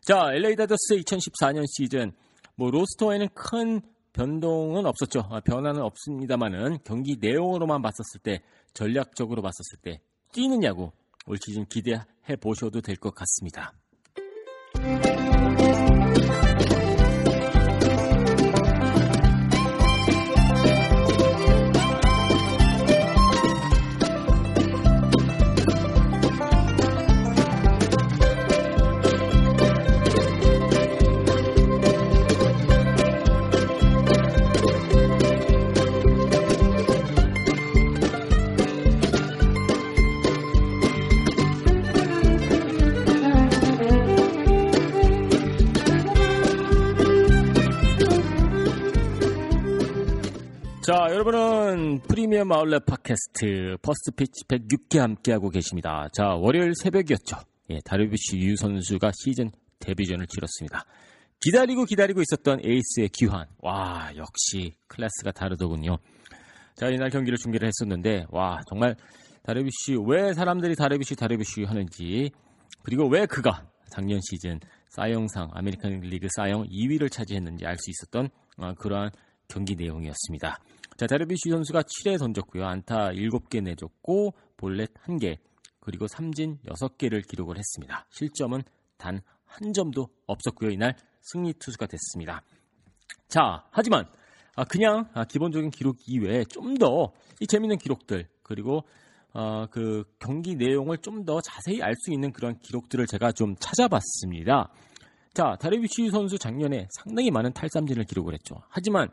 자, 0.00 0.32
LA 0.32 0.56
다저스 0.56 0.96
2014년 0.96 1.64
시즌 1.68 2.12
뭐 2.56 2.70
로스터에는 2.70 3.28
큰 3.34 3.80
변동은 4.12 4.86
없었죠. 4.86 5.20
아, 5.30 5.40
변화는 5.40 5.82
없습니다만은 5.82 6.78
경기 6.84 7.16
내용으로만 7.20 7.82
봤었을 7.82 8.20
때 8.22 8.42
전략적으로 8.74 9.42
봤었을 9.42 9.78
때 9.82 10.00
뛰느냐고 10.32 10.92
올 11.26 11.36
시즌 11.44 11.66
기대해 11.66 12.02
보셔도 12.40 12.80
될 12.80 12.96
것 12.96 13.14
같습니다. 13.14 13.72
여러분은 51.28 52.00
프리미엄 52.08 52.50
아울렛 52.52 52.86
팟캐스트 52.86 53.76
퍼스트 53.82 54.12
피치 54.12 54.44
106개 54.44 54.98
함께하고 54.98 55.50
계십니다. 55.50 56.08
자, 56.10 56.28
월요일 56.28 56.72
새벽이었죠. 56.74 57.36
예, 57.68 57.80
다르비쉬 57.84 58.38
유 58.38 58.56
선수가 58.56 59.10
시즌 59.14 59.50
데뷔전을 59.78 60.26
치렀습니다. 60.26 60.86
기다리고 61.40 61.84
기다리고 61.84 62.22
있었던 62.22 62.60
에이스의 62.64 63.10
귀환. 63.10 63.46
와, 63.58 64.10
역시 64.16 64.74
클래스가 64.86 65.32
다르더군요. 65.32 65.98
자, 66.74 66.88
이날 66.88 67.10
경기를 67.10 67.36
중계를 67.36 67.68
했었는데, 67.68 68.24
와, 68.30 68.60
정말 68.70 68.96
다르비쉬, 69.42 69.96
왜 70.06 70.32
사람들이 70.32 70.76
다르비쉬, 70.76 71.14
다르비쉬 71.14 71.64
하는지, 71.64 72.30
그리고 72.82 73.06
왜 73.06 73.26
그가 73.26 73.68
작년 73.90 74.18
시즌 74.22 74.60
사이영상, 74.88 75.50
아메리칸 75.52 76.00
리그 76.00 76.28
사이영 76.30 76.68
2위를 76.68 77.12
차지했는지 77.12 77.66
알 77.66 77.76
수 77.76 77.90
있었던 77.90 78.30
어, 78.56 78.72
그러한 78.78 79.10
경기 79.46 79.76
내용이었습니다. 79.76 80.58
자, 80.98 81.06
다르비쉬 81.06 81.48
선수가 81.48 81.82
7회 81.82 82.18
던졌고요. 82.18 82.66
안타 82.66 83.08
7개 83.12 83.62
내줬고 83.62 84.34
볼넷 84.58 84.92
1개 85.06 85.38
그리고 85.80 86.06
삼진 86.06 86.58
6개를 86.66 87.26
기록을 87.26 87.56
했습니다. 87.56 88.06
실점은 88.10 88.62
단 88.98 89.22
한 89.48 89.72
점도 89.72 90.08
없었고요. 90.26 90.70
이날 90.70 90.94
승리 91.20 91.52
투수가 91.54 91.86
됐습니다. 91.86 92.42
자, 93.28 93.64
하지만 93.70 94.06
아, 94.56 94.64
그냥 94.64 95.08
아, 95.14 95.24
기본적인 95.24 95.70
기록 95.70 95.96
이외에 96.06 96.44
좀 96.44 96.74
더 96.78 97.12
이 97.40 97.46
재밌는 97.46 97.78
기록들 97.78 98.28
그리고 98.42 98.84
어, 99.32 99.66
그 99.70 100.04
경기 100.18 100.54
내용을 100.54 100.98
좀 100.98 101.24
더 101.24 101.40
자세히 101.40 101.82
알 101.82 101.94
수 101.96 102.12
있는 102.12 102.32
그런 102.32 102.58
기록들을 102.58 103.06
제가 103.06 103.32
좀 103.32 103.54
찾아봤습니다. 103.56 104.70
자, 105.34 105.56
다르비쉬 105.60 106.10
선수 106.10 106.38
작년에 106.38 106.88
상당히 106.90 107.30
많은 107.30 107.52
탈삼진을 107.52 108.04
기록을 108.04 108.34
했죠. 108.34 108.56
하지만 108.68 109.08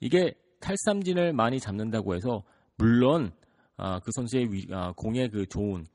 이게 0.00 0.34
탈삼진을 0.60 1.32
많이 1.32 1.60
잡는다고 1.60 2.14
해서 2.14 2.42
물론 2.76 3.32
아, 3.76 4.00
그 4.00 4.10
선수의 4.14 4.52
위, 4.52 4.66
아, 4.72 4.92
공의 4.92 5.28
그 5.30 5.46
좋은 5.46 5.86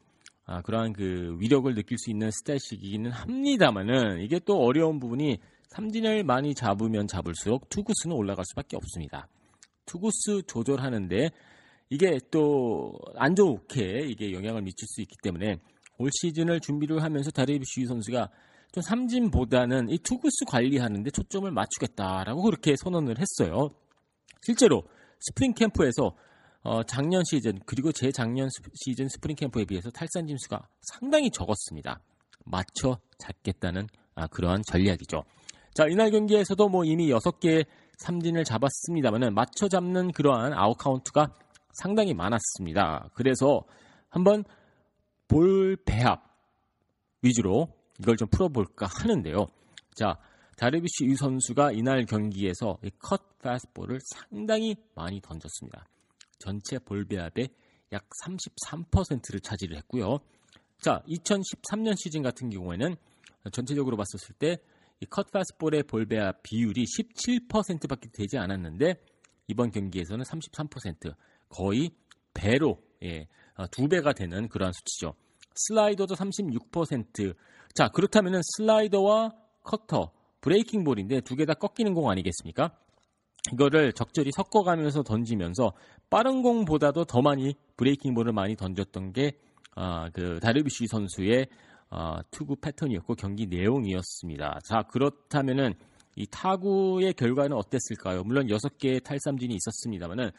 아, 0.45 0.61
그러한 0.61 0.93
그 0.93 1.37
위력을 1.39 1.73
느낄 1.73 1.97
수 1.97 2.09
있는 2.09 2.29
스탯이기는 2.29 3.09
합니다만은 3.09 4.21
이게 4.21 4.39
또 4.39 4.57
어려운 4.57 4.99
부분이 4.99 5.37
삼진을 5.69 6.23
많이 6.23 6.53
잡으면 6.53 7.07
잡을수록 7.07 7.69
투구수는 7.69 8.15
올라갈 8.15 8.43
수밖에 8.45 8.75
없습니다. 8.75 9.27
투구수 9.85 10.43
조절하는데 10.47 11.29
이게 11.89 12.19
또 12.29 12.93
안 13.15 13.35
좋게 13.35 14.07
이게 14.07 14.31
영향을 14.33 14.61
미칠 14.61 14.87
수 14.87 15.01
있기 15.01 15.15
때문에 15.21 15.57
올 15.97 16.09
시즌을 16.11 16.59
준비를 16.59 17.03
하면서 17.03 17.29
다르비쉬 17.31 17.85
선수가 17.85 18.29
좀 18.71 18.81
삼진보다는 18.81 19.89
이 19.89 19.99
투구수 19.99 20.45
관리하는데 20.47 21.11
초점을 21.11 21.49
맞추겠다라고 21.51 22.41
그렇게 22.41 22.75
선언을 22.77 23.17
했어요. 23.19 23.69
실제로 24.41 24.83
스프링 25.19 25.53
캠프에서 25.53 26.15
어, 26.63 26.83
작년 26.83 27.23
시즌 27.23 27.59
그리고 27.65 27.91
재작년 27.91 28.49
시즌 28.75 29.07
스프링 29.09 29.35
캠프에 29.35 29.65
비해서 29.65 29.89
탈삼진 29.89 30.27
수가 30.27 30.67
상당히 30.81 31.31
적었습니다. 31.31 31.99
맞춰 32.45 32.99
잡겠다는 33.17 33.87
아, 34.15 34.27
그러한 34.27 34.61
전략이죠. 34.63 35.23
자 35.73 35.85
이날 35.87 36.11
경기에서도 36.11 36.69
뭐 36.69 36.83
이미 36.83 37.09
6개의 37.09 37.65
삼진을 37.97 38.43
잡았습니다만은 38.43 39.33
맞춰 39.33 39.67
잡는 39.67 40.11
그러한 40.11 40.53
아웃 40.53 40.75
카운트가 40.75 41.33
상당히 41.73 42.13
많았습니다. 42.13 43.09
그래서 43.13 43.63
한번 44.09 44.43
볼 45.27 45.77
배합 45.85 46.23
위주로 47.21 47.69
이걸 47.99 48.17
좀 48.17 48.27
풀어볼까 48.29 48.87
하는데요. 48.87 49.47
자 49.95 50.17
다르비쉬 50.61 51.05
유 51.05 51.15
선수가 51.15 51.71
이날 51.71 52.05
경기에서 52.05 52.77
컷 52.99 53.39
패스볼을 53.39 53.97
상당히 54.05 54.75
많이 54.93 55.19
던졌습니다. 55.19 55.87
전체 56.37 56.77
볼 56.77 57.03
배합의 57.03 57.49
약 57.93 58.07
33%를 58.23 59.39
차지를 59.39 59.75
했고요. 59.77 60.19
자, 60.79 61.01
2013년 61.07 61.97
시즌 61.97 62.21
같은 62.21 62.51
경우에는 62.51 62.95
전체적으로 63.51 63.97
봤었을 63.97 64.35
때컷 64.35 65.31
패스볼의 65.31 65.81
볼 65.81 66.05
배합 66.05 66.43
비율이 66.43 66.83
17%밖에 66.83 68.09
되지 68.11 68.37
않았는데 68.37 69.03
이번 69.47 69.71
경기에서는 69.71 70.23
33% 70.23 71.15
거의 71.49 71.89
배로 72.35 72.83
예, 73.01 73.27
어, 73.55 73.65
두 73.71 73.87
배가 73.87 74.13
되는 74.13 74.47
그러한 74.47 74.73
수치죠. 74.73 75.15
슬라이더도 75.55 76.13
36%. 76.13 77.35
자, 77.73 77.87
그렇다면은 77.87 78.41
슬라이더와 78.43 79.31
cutter, 79.63 80.11
breaking 80.41 80.83
ball인데 80.83 81.21
두 81.21 81.35
개 81.35 81.45
다 81.45 81.53
꺾이는 81.53 81.93
공 81.93 82.09
아니겠습니까? 82.09 82.71
이거를 83.53 83.93
적절히 83.93 84.31
섞어가면서 84.31 85.03
던지면서 85.03 85.73
빠른 86.09 86.41
공보다도 86.43 87.05
더 87.05 87.21
많이 87.21 87.55
breaking 87.77 88.13
ball을 88.13 88.33
많이 88.33 88.55
던졌던 88.55 89.13
게 89.13 89.33
아, 89.75 90.09
그 90.11 90.39
다르비쉬 90.39 90.87
선수의 90.87 91.47
아, 91.89 92.21
투구 92.31 92.57
패턴이었고 92.57 93.15
경기 93.15 93.47
내용이었습니다. 93.47 94.59
자, 94.63 94.83
그렇다면은 94.83 95.73
이 96.15 96.25
타구의 96.27 97.13
결과는 97.13 97.55
어땠을까요? 97.55 98.23
물론 98.23 98.47
6개의 98.47 99.03
탈삼진이 99.03 99.55
있었습니다만은 99.55 100.29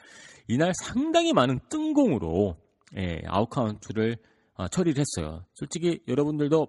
이날 0.48 0.72
상당히 0.74 1.32
많은 1.32 1.60
뜬공으로 1.70 2.56
예, 2.98 3.22
아웃카운트를 3.26 4.16
아, 4.54 4.68
처리를 4.68 5.00
했어요. 5.02 5.44
솔직히 5.54 6.00
여러분들도 6.08 6.66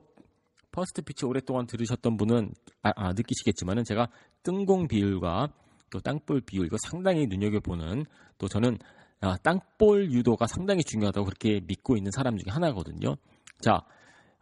First 0.73 1.03
Pitch 1.03 1.25
오랫동안 1.25 1.65
들으셨던 1.67 2.17
분은 2.17 2.51
아, 2.81 2.91
아, 2.95 3.13
느끼시겠지만은 3.13 3.85
제가 3.85 4.09
뜬공 4.41 4.87
비율과 4.87 5.53
또 5.89 5.99
땅볼 5.99 6.41
비율 6.41 6.65
이거 6.65 6.75
상당히 6.83 7.27
눈여겨보는 7.27 8.05
또 8.39 8.47
저는 8.49 8.77
아, 9.21 9.37
땅볼 9.37 10.11
유도가 10.11 10.47
상당히 10.47 10.83
중요하다고 10.83 11.25
그렇게 11.25 11.61
믿고 11.65 11.95
있는 11.95 12.11
사람 12.11 12.35
중에 12.37 12.51
하나거든요. 12.51 13.15
자, 13.61 13.81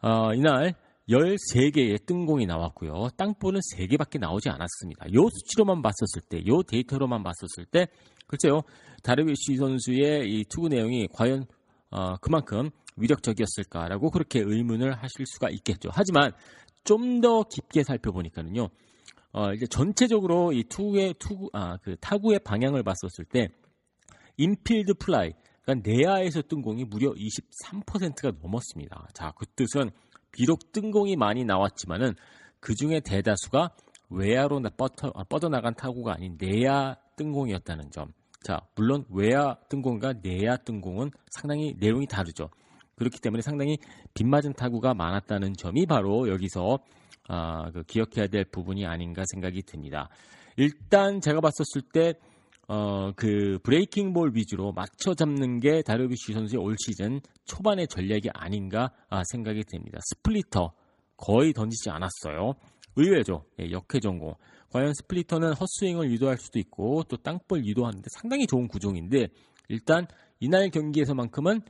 어, 0.01 0.33
이날 0.33 0.73
13개의 1.09 2.05
뜬공이 2.05 2.45
나왔고요. 2.45 3.09
땅볼은 3.17 3.59
3개밖에 3.75 4.19
나오지 4.19 4.50
않았습니다. 4.50 5.13
요 5.13 5.27
수치로만 5.29 5.81
봤었을 5.81 6.21
때, 6.29 6.43
요 6.47 6.63
데이터로만 6.63 7.21
봤었을 7.21 7.65
때, 7.69 7.88
글쎄요, 8.27 8.61
다르비쉬 9.03 9.57
선수의 9.57 10.31
이 10.31 10.45
투구 10.45 10.69
내용이 10.69 11.07
과연 11.13 11.45
어, 11.91 12.15
그만큼 12.17 12.69
위력적이었을까라고 12.98 14.12
그렇게 14.12 14.39
의문을 14.39 14.93
하실 14.93 15.25
수가 15.25 15.50
있겠죠. 15.50 15.89
하지만 15.91 16.33
좀 16.83 17.21
더 17.21 17.43
깊게 17.43 17.83
살펴보니까는요, 17.83 18.69
어, 19.33 19.53
이제 19.53 19.65
전체적으로 19.67 20.51
이 20.51 20.63
투구의 20.63 21.15
투구, 21.19 21.50
아, 21.53 21.77
그 21.77 21.95
타구의 22.01 22.39
방향을 22.39 22.83
봤었을 22.83 23.25
때, 23.25 23.50
인필드 24.38 24.95
플라이, 24.95 25.33
그러니까 25.63 25.89
내야에서 25.89 26.41
뜬 26.41 26.62
공이 26.62 26.86
무려 26.86 27.12
23%가 27.12 28.31
넘었습니다. 28.41 29.10
자, 29.13 29.31
그 29.38 29.45
뜻은 29.45 29.91
비록 30.31 30.71
뜬 30.71 30.91
공이 30.91 31.15
많이 31.15 31.45
나왔지만은 31.45 32.15
그 32.60 32.74
중에 32.75 33.00
대다수가 33.01 33.69
외야로 34.10 34.62
뻗어, 34.75 35.12
아, 35.15 35.24
뻗어나간 35.24 35.75
타구가 35.75 36.13
아닌 36.13 36.38
내야 36.39 36.95
뜬공이었다는 37.16 37.92
점. 37.92 38.11
자, 38.44 38.59
물론 38.75 39.05
외야 39.09 39.55
뜬공과 39.70 40.13
내야 40.24 40.57
뜬공은 40.57 41.11
상당히 41.29 41.75
내용이 41.79 42.07
다르죠. 42.07 42.50
그렇기 43.01 43.20
때문에 43.20 43.42
상당히 43.42 43.79
빗맞은 44.14 44.53
타구가 44.53 44.94
많았다는 44.94 45.53
점이 45.55 45.87
바로 45.87 46.29
여기서 46.29 46.77
아, 47.27 47.72
그 47.72 47.81
기억해야 47.83 48.27
될 48.27 48.46
부분이 48.46 48.85
아닌가 48.85 49.24
생각이 49.25 49.64
듭니다. 49.64 50.09
일단 50.55 51.20
제가 51.20 51.42
봤었을 51.42 51.81
때 51.92 52.14
어, 52.68 53.11
그 53.16 53.57
breaking 53.64 54.14
ball 54.14 54.33
위주로 54.35 54.72
맞춰 54.72 55.16
잡는 55.16 55.59
게 55.59 55.81
다르비쉬 55.81 56.33
선수의 56.33 56.61
올 56.61 56.75
시즌 56.77 57.22
초반의 57.46 57.87
전략이 57.87 58.29
아닌가 58.35 58.92
아, 59.09 59.24
생각이 59.31 59.64
됩니다. 59.64 59.98
splitter 60.03 60.72
거의 61.18 61.53
던지지 61.53 61.90
않았어요. 61.90 62.53
의외죠. 62.98 63.46
예, 63.59 63.72
역회전 63.72 64.00
공. 64.00 64.35
과연 64.70 64.94
splitter는 64.94 65.53
헛스윙을 65.53 66.11
유도할 66.11 66.37
수도 66.37 66.59
있고 66.59 67.03
또 67.09 67.18
땅볼 67.18 67.66
유도하는데 67.66 68.05
상당히 68.11 68.46
좋은 68.46 68.68
구종인데 68.68 69.27
일단 69.70 70.05
이날 70.40 70.70
경기에서만큼은 70.70 71.61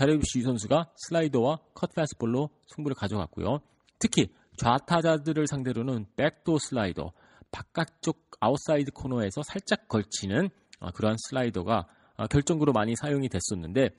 다르비쉬 0.00 0.40
선수가 0.40 0.92
슬라이더와 0.96 1.58
cut 1.74 1.94
fastball로 1.94 2.48
승부를 2.68 2.94
가져갔고요. 2.94 3.60
특히 3.98 4.32
좌타자들을 4.56 5.46
상대로는 5.46 6.06
backdoor 6.16 6.56
슬라이더, 6.58 7.12
바깥쪽 7.50 8.30
아웃사이드 8.40 8.92
코너에서 8.92 9.42
살짝 9.42 9.88
걸치는 9.88 10.48
아, 10.78 10.90
그러한 10.92 11.18
슬라이더가 11.18 11.86
아, 12.16 12.26
결정구로 12.28 12.72
많이 12.72 12.96
사용이 12.96 13.28
됐었는데 13.28 13.90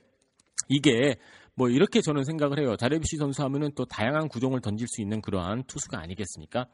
이게 0.68 1.20
뭐 1.54 1.68
이렇게 1.68 2.00
저는 2.00 2.24
생각을 2.24 2.58
해요. 2.58 2.76
다르비쉬 2.76 3.18
선수 3.18 3.44
하면은 3.44 3.70
또 3.76 3.84
다양한 3.84 4.26
구종을 4.26 4.60
던질 4.60 4.88
수 4.88 5.02
있는 5.02 5.20
그러한 5.20 5.62
투수가 5.68 6.00
아니겠습니까? 6.00 6.66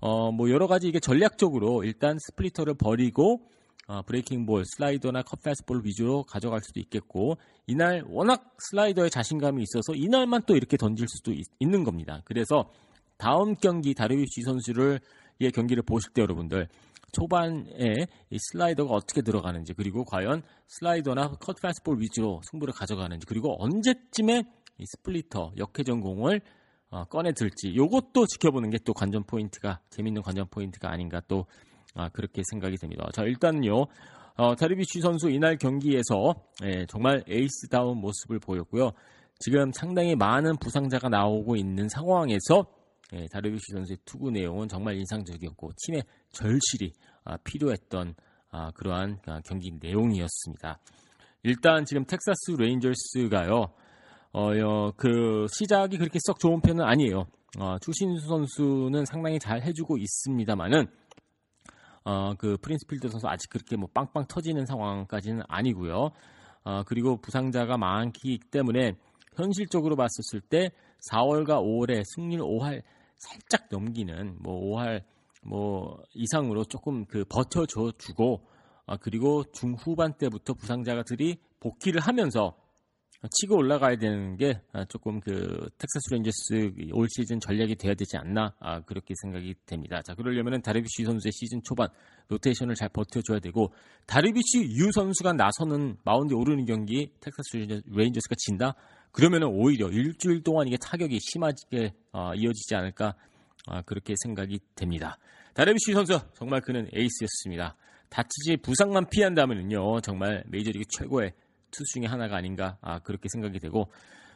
어, 0.00 0.32
뭐 0.32 0.50
여러 0.50 0.66
가지 0.66 0.88
이게 0.88 0.98
전략적으로 0.98 1.84
일단 1.84 2.16
splitter를 2.18 2.74
버리고 2.74 3.48
어, 3.88 4.02
breaking 4.02 4.44
ball, 4.44 4.64
슬라이더나 4.66 5.22
cut 5.22 5.42
fastball 5.42 5.80
위주로 5.82 6.22
가져갈 6.22 6.60
수도 6.62 6.78
있겠고 6.78 7.38
이날 7.66 8.04
워낙 8.06 8.54
슬라이더에 8.58 9.08
자신감이 9.08 9.62
있어서 9.62 9.94
이날만 9.94 10.42
또 10.46 10.54
이렇게 10.54 10.76
던질 10.76 11.08
수도 11.08 11.32
있, 11.32 11.46
는 11.60 11.84
겁니다. 11.84 12.20
그래서 12.26 12.70
다음 13.16 13.54
경기 13.54 13.94
다르비쉬 13.94 14.42
선수를 14.42 15.00
의 15.40 15.52
경기를 15.52 15.82
보실 15.84 16.12
때 16.12 16.20
여러분들 16.20 16.68
초반에 17.12 17.94
이 18.30 18.38
슬라이더가 18.38 18.92
어떻게 18.92 19.22
들어가는지 19.22 19.72
그리고 19.72 20.04
과연 20.04 20.42
슬라이더나 20.66 21.36
컷 21.40 21.56
패스트볼 21.62 22.00
위주로 22.00 22.40
승부를 22.50 22.74
가져가는지 22.74 23.24
그리고 23.26 23.56
언제쯤에 23.62 24.42
이 24.78 24.84
스플리터 24.84 25.52
역회전 25.56 26.00
공을 26.00 26.40
어, 26.90 27.04
꺼내 27.04 27.32
들지 27.32 27.74
요것도 27.76 28.26
지켜보는 28.26 28.70
게 28.70 28.78
또 28.84 28.92
관전 28.94 29.24
포인트가 29.24 29.80
재밌는 29.90 30.22
관전 30.22 30.48
포인트가 30.50 30.90
아닌가 30.90 31.20
또 31.28 31.46
아, 31.98 32.08
그렇게 32.10 32.42
생각이 32.48 32.76
됩니다. 32.76 33.08
자 33.12 33.24
일단요 33.24 33.86
어, 34.36 34.54
다르비쉬 34.54 35.00
선수 35.00 35.30
이날 35.30 35.56
경기에서 35.56 36.32
예, 36.64 36.86
정말 36.86 37.24
에이스다운 37.28 37.98
모습을 37.98 38.38
보였고요. 38.38 38.92
지금 39.40 39.72
상당히 39.72 40.14
많은 40.14 40.56
부상자가 40.58 41.08
나오고 41.08 41.56
있는 41.56 41.88
상황에서 41.88 42.66
예, 43.14 43.26
다르비쉬 43.32 43.72
선수의 43.72 43.98
투구 44.04 44.30
내용은 44.30 44.68
정말 44.68 44.96
인상적이었고 44.96 45.72
팀의 45.84 46.04
절실히 46.30 46.92
아, 47.24 47.36
필요했던 47.38 48.14
아, 48.52 48.70
그러한 48.70 49.18
아, 49.26 49.40
경기 49.44 49.72
내용이었습니다. 49.80 50.78
일단 51.42 51.84
지금 51.84 52.04
텍사스 52.04 52.52
레인저스가요. 52.58 53.72
어, 54.32 54.92
그 54.96 55.46
시작이 55.52 55.98
그렇게 55.98 56.20
썩 56.22 56.38
좋은 56.38 56.60
편은 56.60 56.84
아니에요. 56.84 57.26
어, 57.58 57.76
추신수 57.80 58.28
선수는 58.28 59.04
상당히 59.04 59.40
잘 59.40 59.62
해주고 59.62 59.96
있습니다만은 59.98 60.86
어, 62.04 62.34
그 62.34 62.56
프린스 62.60 62.89
필더 62.89 63.08
선수 63.08 63.28
아직 63.28 63.50
그렇게 63.50 63.76
뭐 63.76 63.88
빵빵 63.92 64.26
터지는 64.28 64.66
상황까지는 64.66 65.42
아니고요. 65.48 66.10
어, 66.64 66.82
그리고 66.84 67.16
부상자가 67.16 67.76
많기 67.76 68.38
때문에 68.50 68.92
현실적으로 69.36 69.96
봤었을 69.96 70.40
때 70.40 70.70
4월과 71.10 71.62
5월에 71.62 72.02
승률 72.04 72.40
5할 72.40 72.82
살짝 73.16 73.68
넘기는 73.70 74.36
뭐 74.40 74.76
5할 74.76 75.02
뭐 75.44 76.02
이상으로 76.14 76.64
조금 76.64 77.04
그 77.06 77.24
버텨줘 77.24 77.92
주고 77.98 78.42
아, 78.86 78.96
그리고 78.96 79.44
중후반 79.52 80.14
때부터 80.14 80.54
부상자들이 80.54 81.38
복귀를 81.60 82.00
하면서 82.00 82.56
치고 83.26 83.56
올라가야 83.56 83.96
되는 83.96 84.36
게 84.36 84.60
아, 84.72 84.84
조금 84.84 85.18
그 85.18 85.32
텍사스 85.76 86.12
레인저스 86.12 86.92
올 86.92 87.08
시즌 87.10 87.40
전략이 87.40 87.74
돼야 87.74 87.94
되지 87.94 88.16
않나 88.16 88.54
아, 88.60 88.80
그렇게 88.82 89.12
생각이 89.22 89.54
됩니다. 89.66 90.00
자 90.02 90.14
그러려면은 90.14 90.62
다르비쉬 90.62 91.04
선수의 91.04 91.32
시즌 91.32 91.60
초반 91.64 91.88
로테이션을 92.28 92.76
잘 92.76 92.88
버텨줘야 92.90 93.40
되고 93.40 93.72
다르비쉬 94.06 94.62
유 94.76 94.92
선수가 94.92 95.32
나서는 95.32 95.96
마운드에 96.04 96.36
오르는 96.36 96.64
경기 96.64 97.10
텍사스 97.18 97.82
레인저스가 97.86 98.36
진다 98.38 98.74
그러면은 99.10 99.48
오히려 99.48 99.88
일주일 99.88 100.44
동안 100.44 100.68
이게 100.68 100.76
타격이 100.76 101.18
심하게 101.20 101.94
어, 102.12 102.32
이어지지 102.34 102.76
않을까 102.76 103.16
어, 103.66 103.82
그렇게 103.82 104.14
생각이 104.22 104.60
됩니다. 104.76 105.18
다르비쉬 105.54 105.92
선수 105.92 106.20
정말 106.34 106.60
그는 106.60 106.88
에이스였습니다. 106.94 107.74
다치지 108.10 108.58
부상만 108.58 109.08
피한다면은요 109.10 110.02
정말 110.02 110.44
메이저리그 110.46 110.84
최고의 110.88 111.32
투수 111.70 111.94
중에 111.94 112.06
하나가 112.06 112.36
아닌가 112.36 112.78
아, 112.80 112.98
그렇게 113.00 113.28
생각이 113.32 113.58
되고 113.58 113.90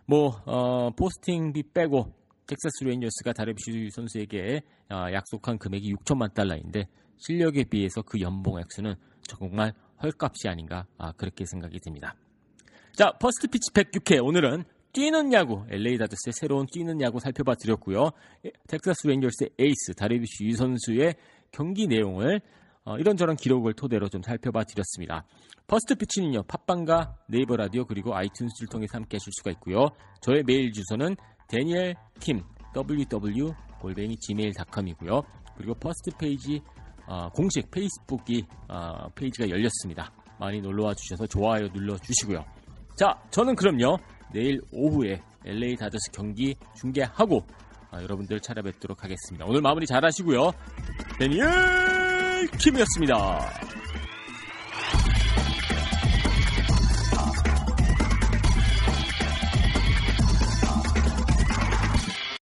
뭐 0.07 0.41
어, 0.47 0.91
포스팅비 0.91 1.73
빼고 1.75 2.13
텍사스 2.47 2.85
레인저스가 2.85 3.33
다르비쉬 3.33 3.91
선수에게 3.91 4.63
어, 4.91 5.07
약속한 5.13 5.59
금액이 5.59 5.95
6천만 5.95 6.35
달러인데 6.35 6.89
실력에 7.19 7.65
비해서 7.65 8.03
그 8.03 8.21
연봉 8.21 8.59
액수는 8.59 8.95
정말 9.23 9.73
헐값이 10.03 10.49
아닌가 10.49 10.87
아, 10.99 11.13
그렇게 11.13 11.45
생각이 11.47 11.79
됩니다. 11.81 12.15
자, 12.93 13.13
퍼스트 13.13 13.49
피치 13.49 13.71
106회 13.73 14.23
오늘은 14.23 14.65
뛰는 14.93 15.33
야구, 15.33 15.65
LA 15.71 15.97
다저스의 15.97 16.35
새로운 16.35 16.67
뛰는 16.67 17.01
야구 17.01 17.19
살펴봐 17.19 17.55
드렸고요. 17.55 18.11
예, 18.45 18.51
텍사스 18.69 19.07
레인저스의 19.07 19.51
에이스 19.59 19.93
유 20.43 20.55
선수의 20.55 21.15
경기 21.51 21.87
내용을 21.87 22.43
어, 22.85 22.97
이런저런 22.97 23.37
기록을 23.37 23.75
토대로 23.75 24.09
좀 24.09 24.23
살펴봐 24.23 24.65
드렸습니다. 24.65 25.25
퍼스트 25.67 25.95
피치는요, 25.95 26.43
팟빵과 26.45 27.17
네이버 27.29 27.57
라디오 27.57 27.85
그리고 27.85 28.13
아이튠즈를 28.13 28.71
통해서 28.71 28.99
함께 28.99 29.17
하실 29.17 29.33
수가 29.33 29.51
있고요. 29.53 29.89
저의 30.21 30.43
메일 30.45 30.73
주소는 30.73 31.17
데니엘 31.49 31.95
킴 32.21 32.43
ww 32.75 33.55
골뱅이 33.81 34.17
gmail.com이고요. 34.17 35.23
그리고 35.57 35.75
퍼스트 35.75 36.17
피치 36.19 36.61
어, 37.07 37.29
공식 37.31 37.71
페이스북이 37.71 38.45
어, 38.69 39.09
페이지가 39.15 39.49
열렸습니다. 39.49 40.13
많이 40.39 40.61
놀러와 40.61 40.95
주셔서 40.95 41.27
좋아요 41.27 41.69
눌러 41.73 41.97
주시고요. 41.99 42.45
자, 42.97 43.15
저는 43.31 43.55
그럼요. 43.55 43.99
내일 44.33 44.61
오후에 44.73 45.21
LA 45.45 45.77
다저스 45.77 46.11
경기 46.13 46.55
중계하고 46.77 47.45
아, 47.91 48.03
여러분들 48.03 48.41
찾아뵙도록 48.41 49.05
하겠습니다. 49.05 49.45
오늘 49.47 49.61
마무리 49.61 49.87
잘 49.87 50.05
하시고요. 50.05 50.51
데니엘 51.19 51.92
킴이었습니다. 52.47 53.82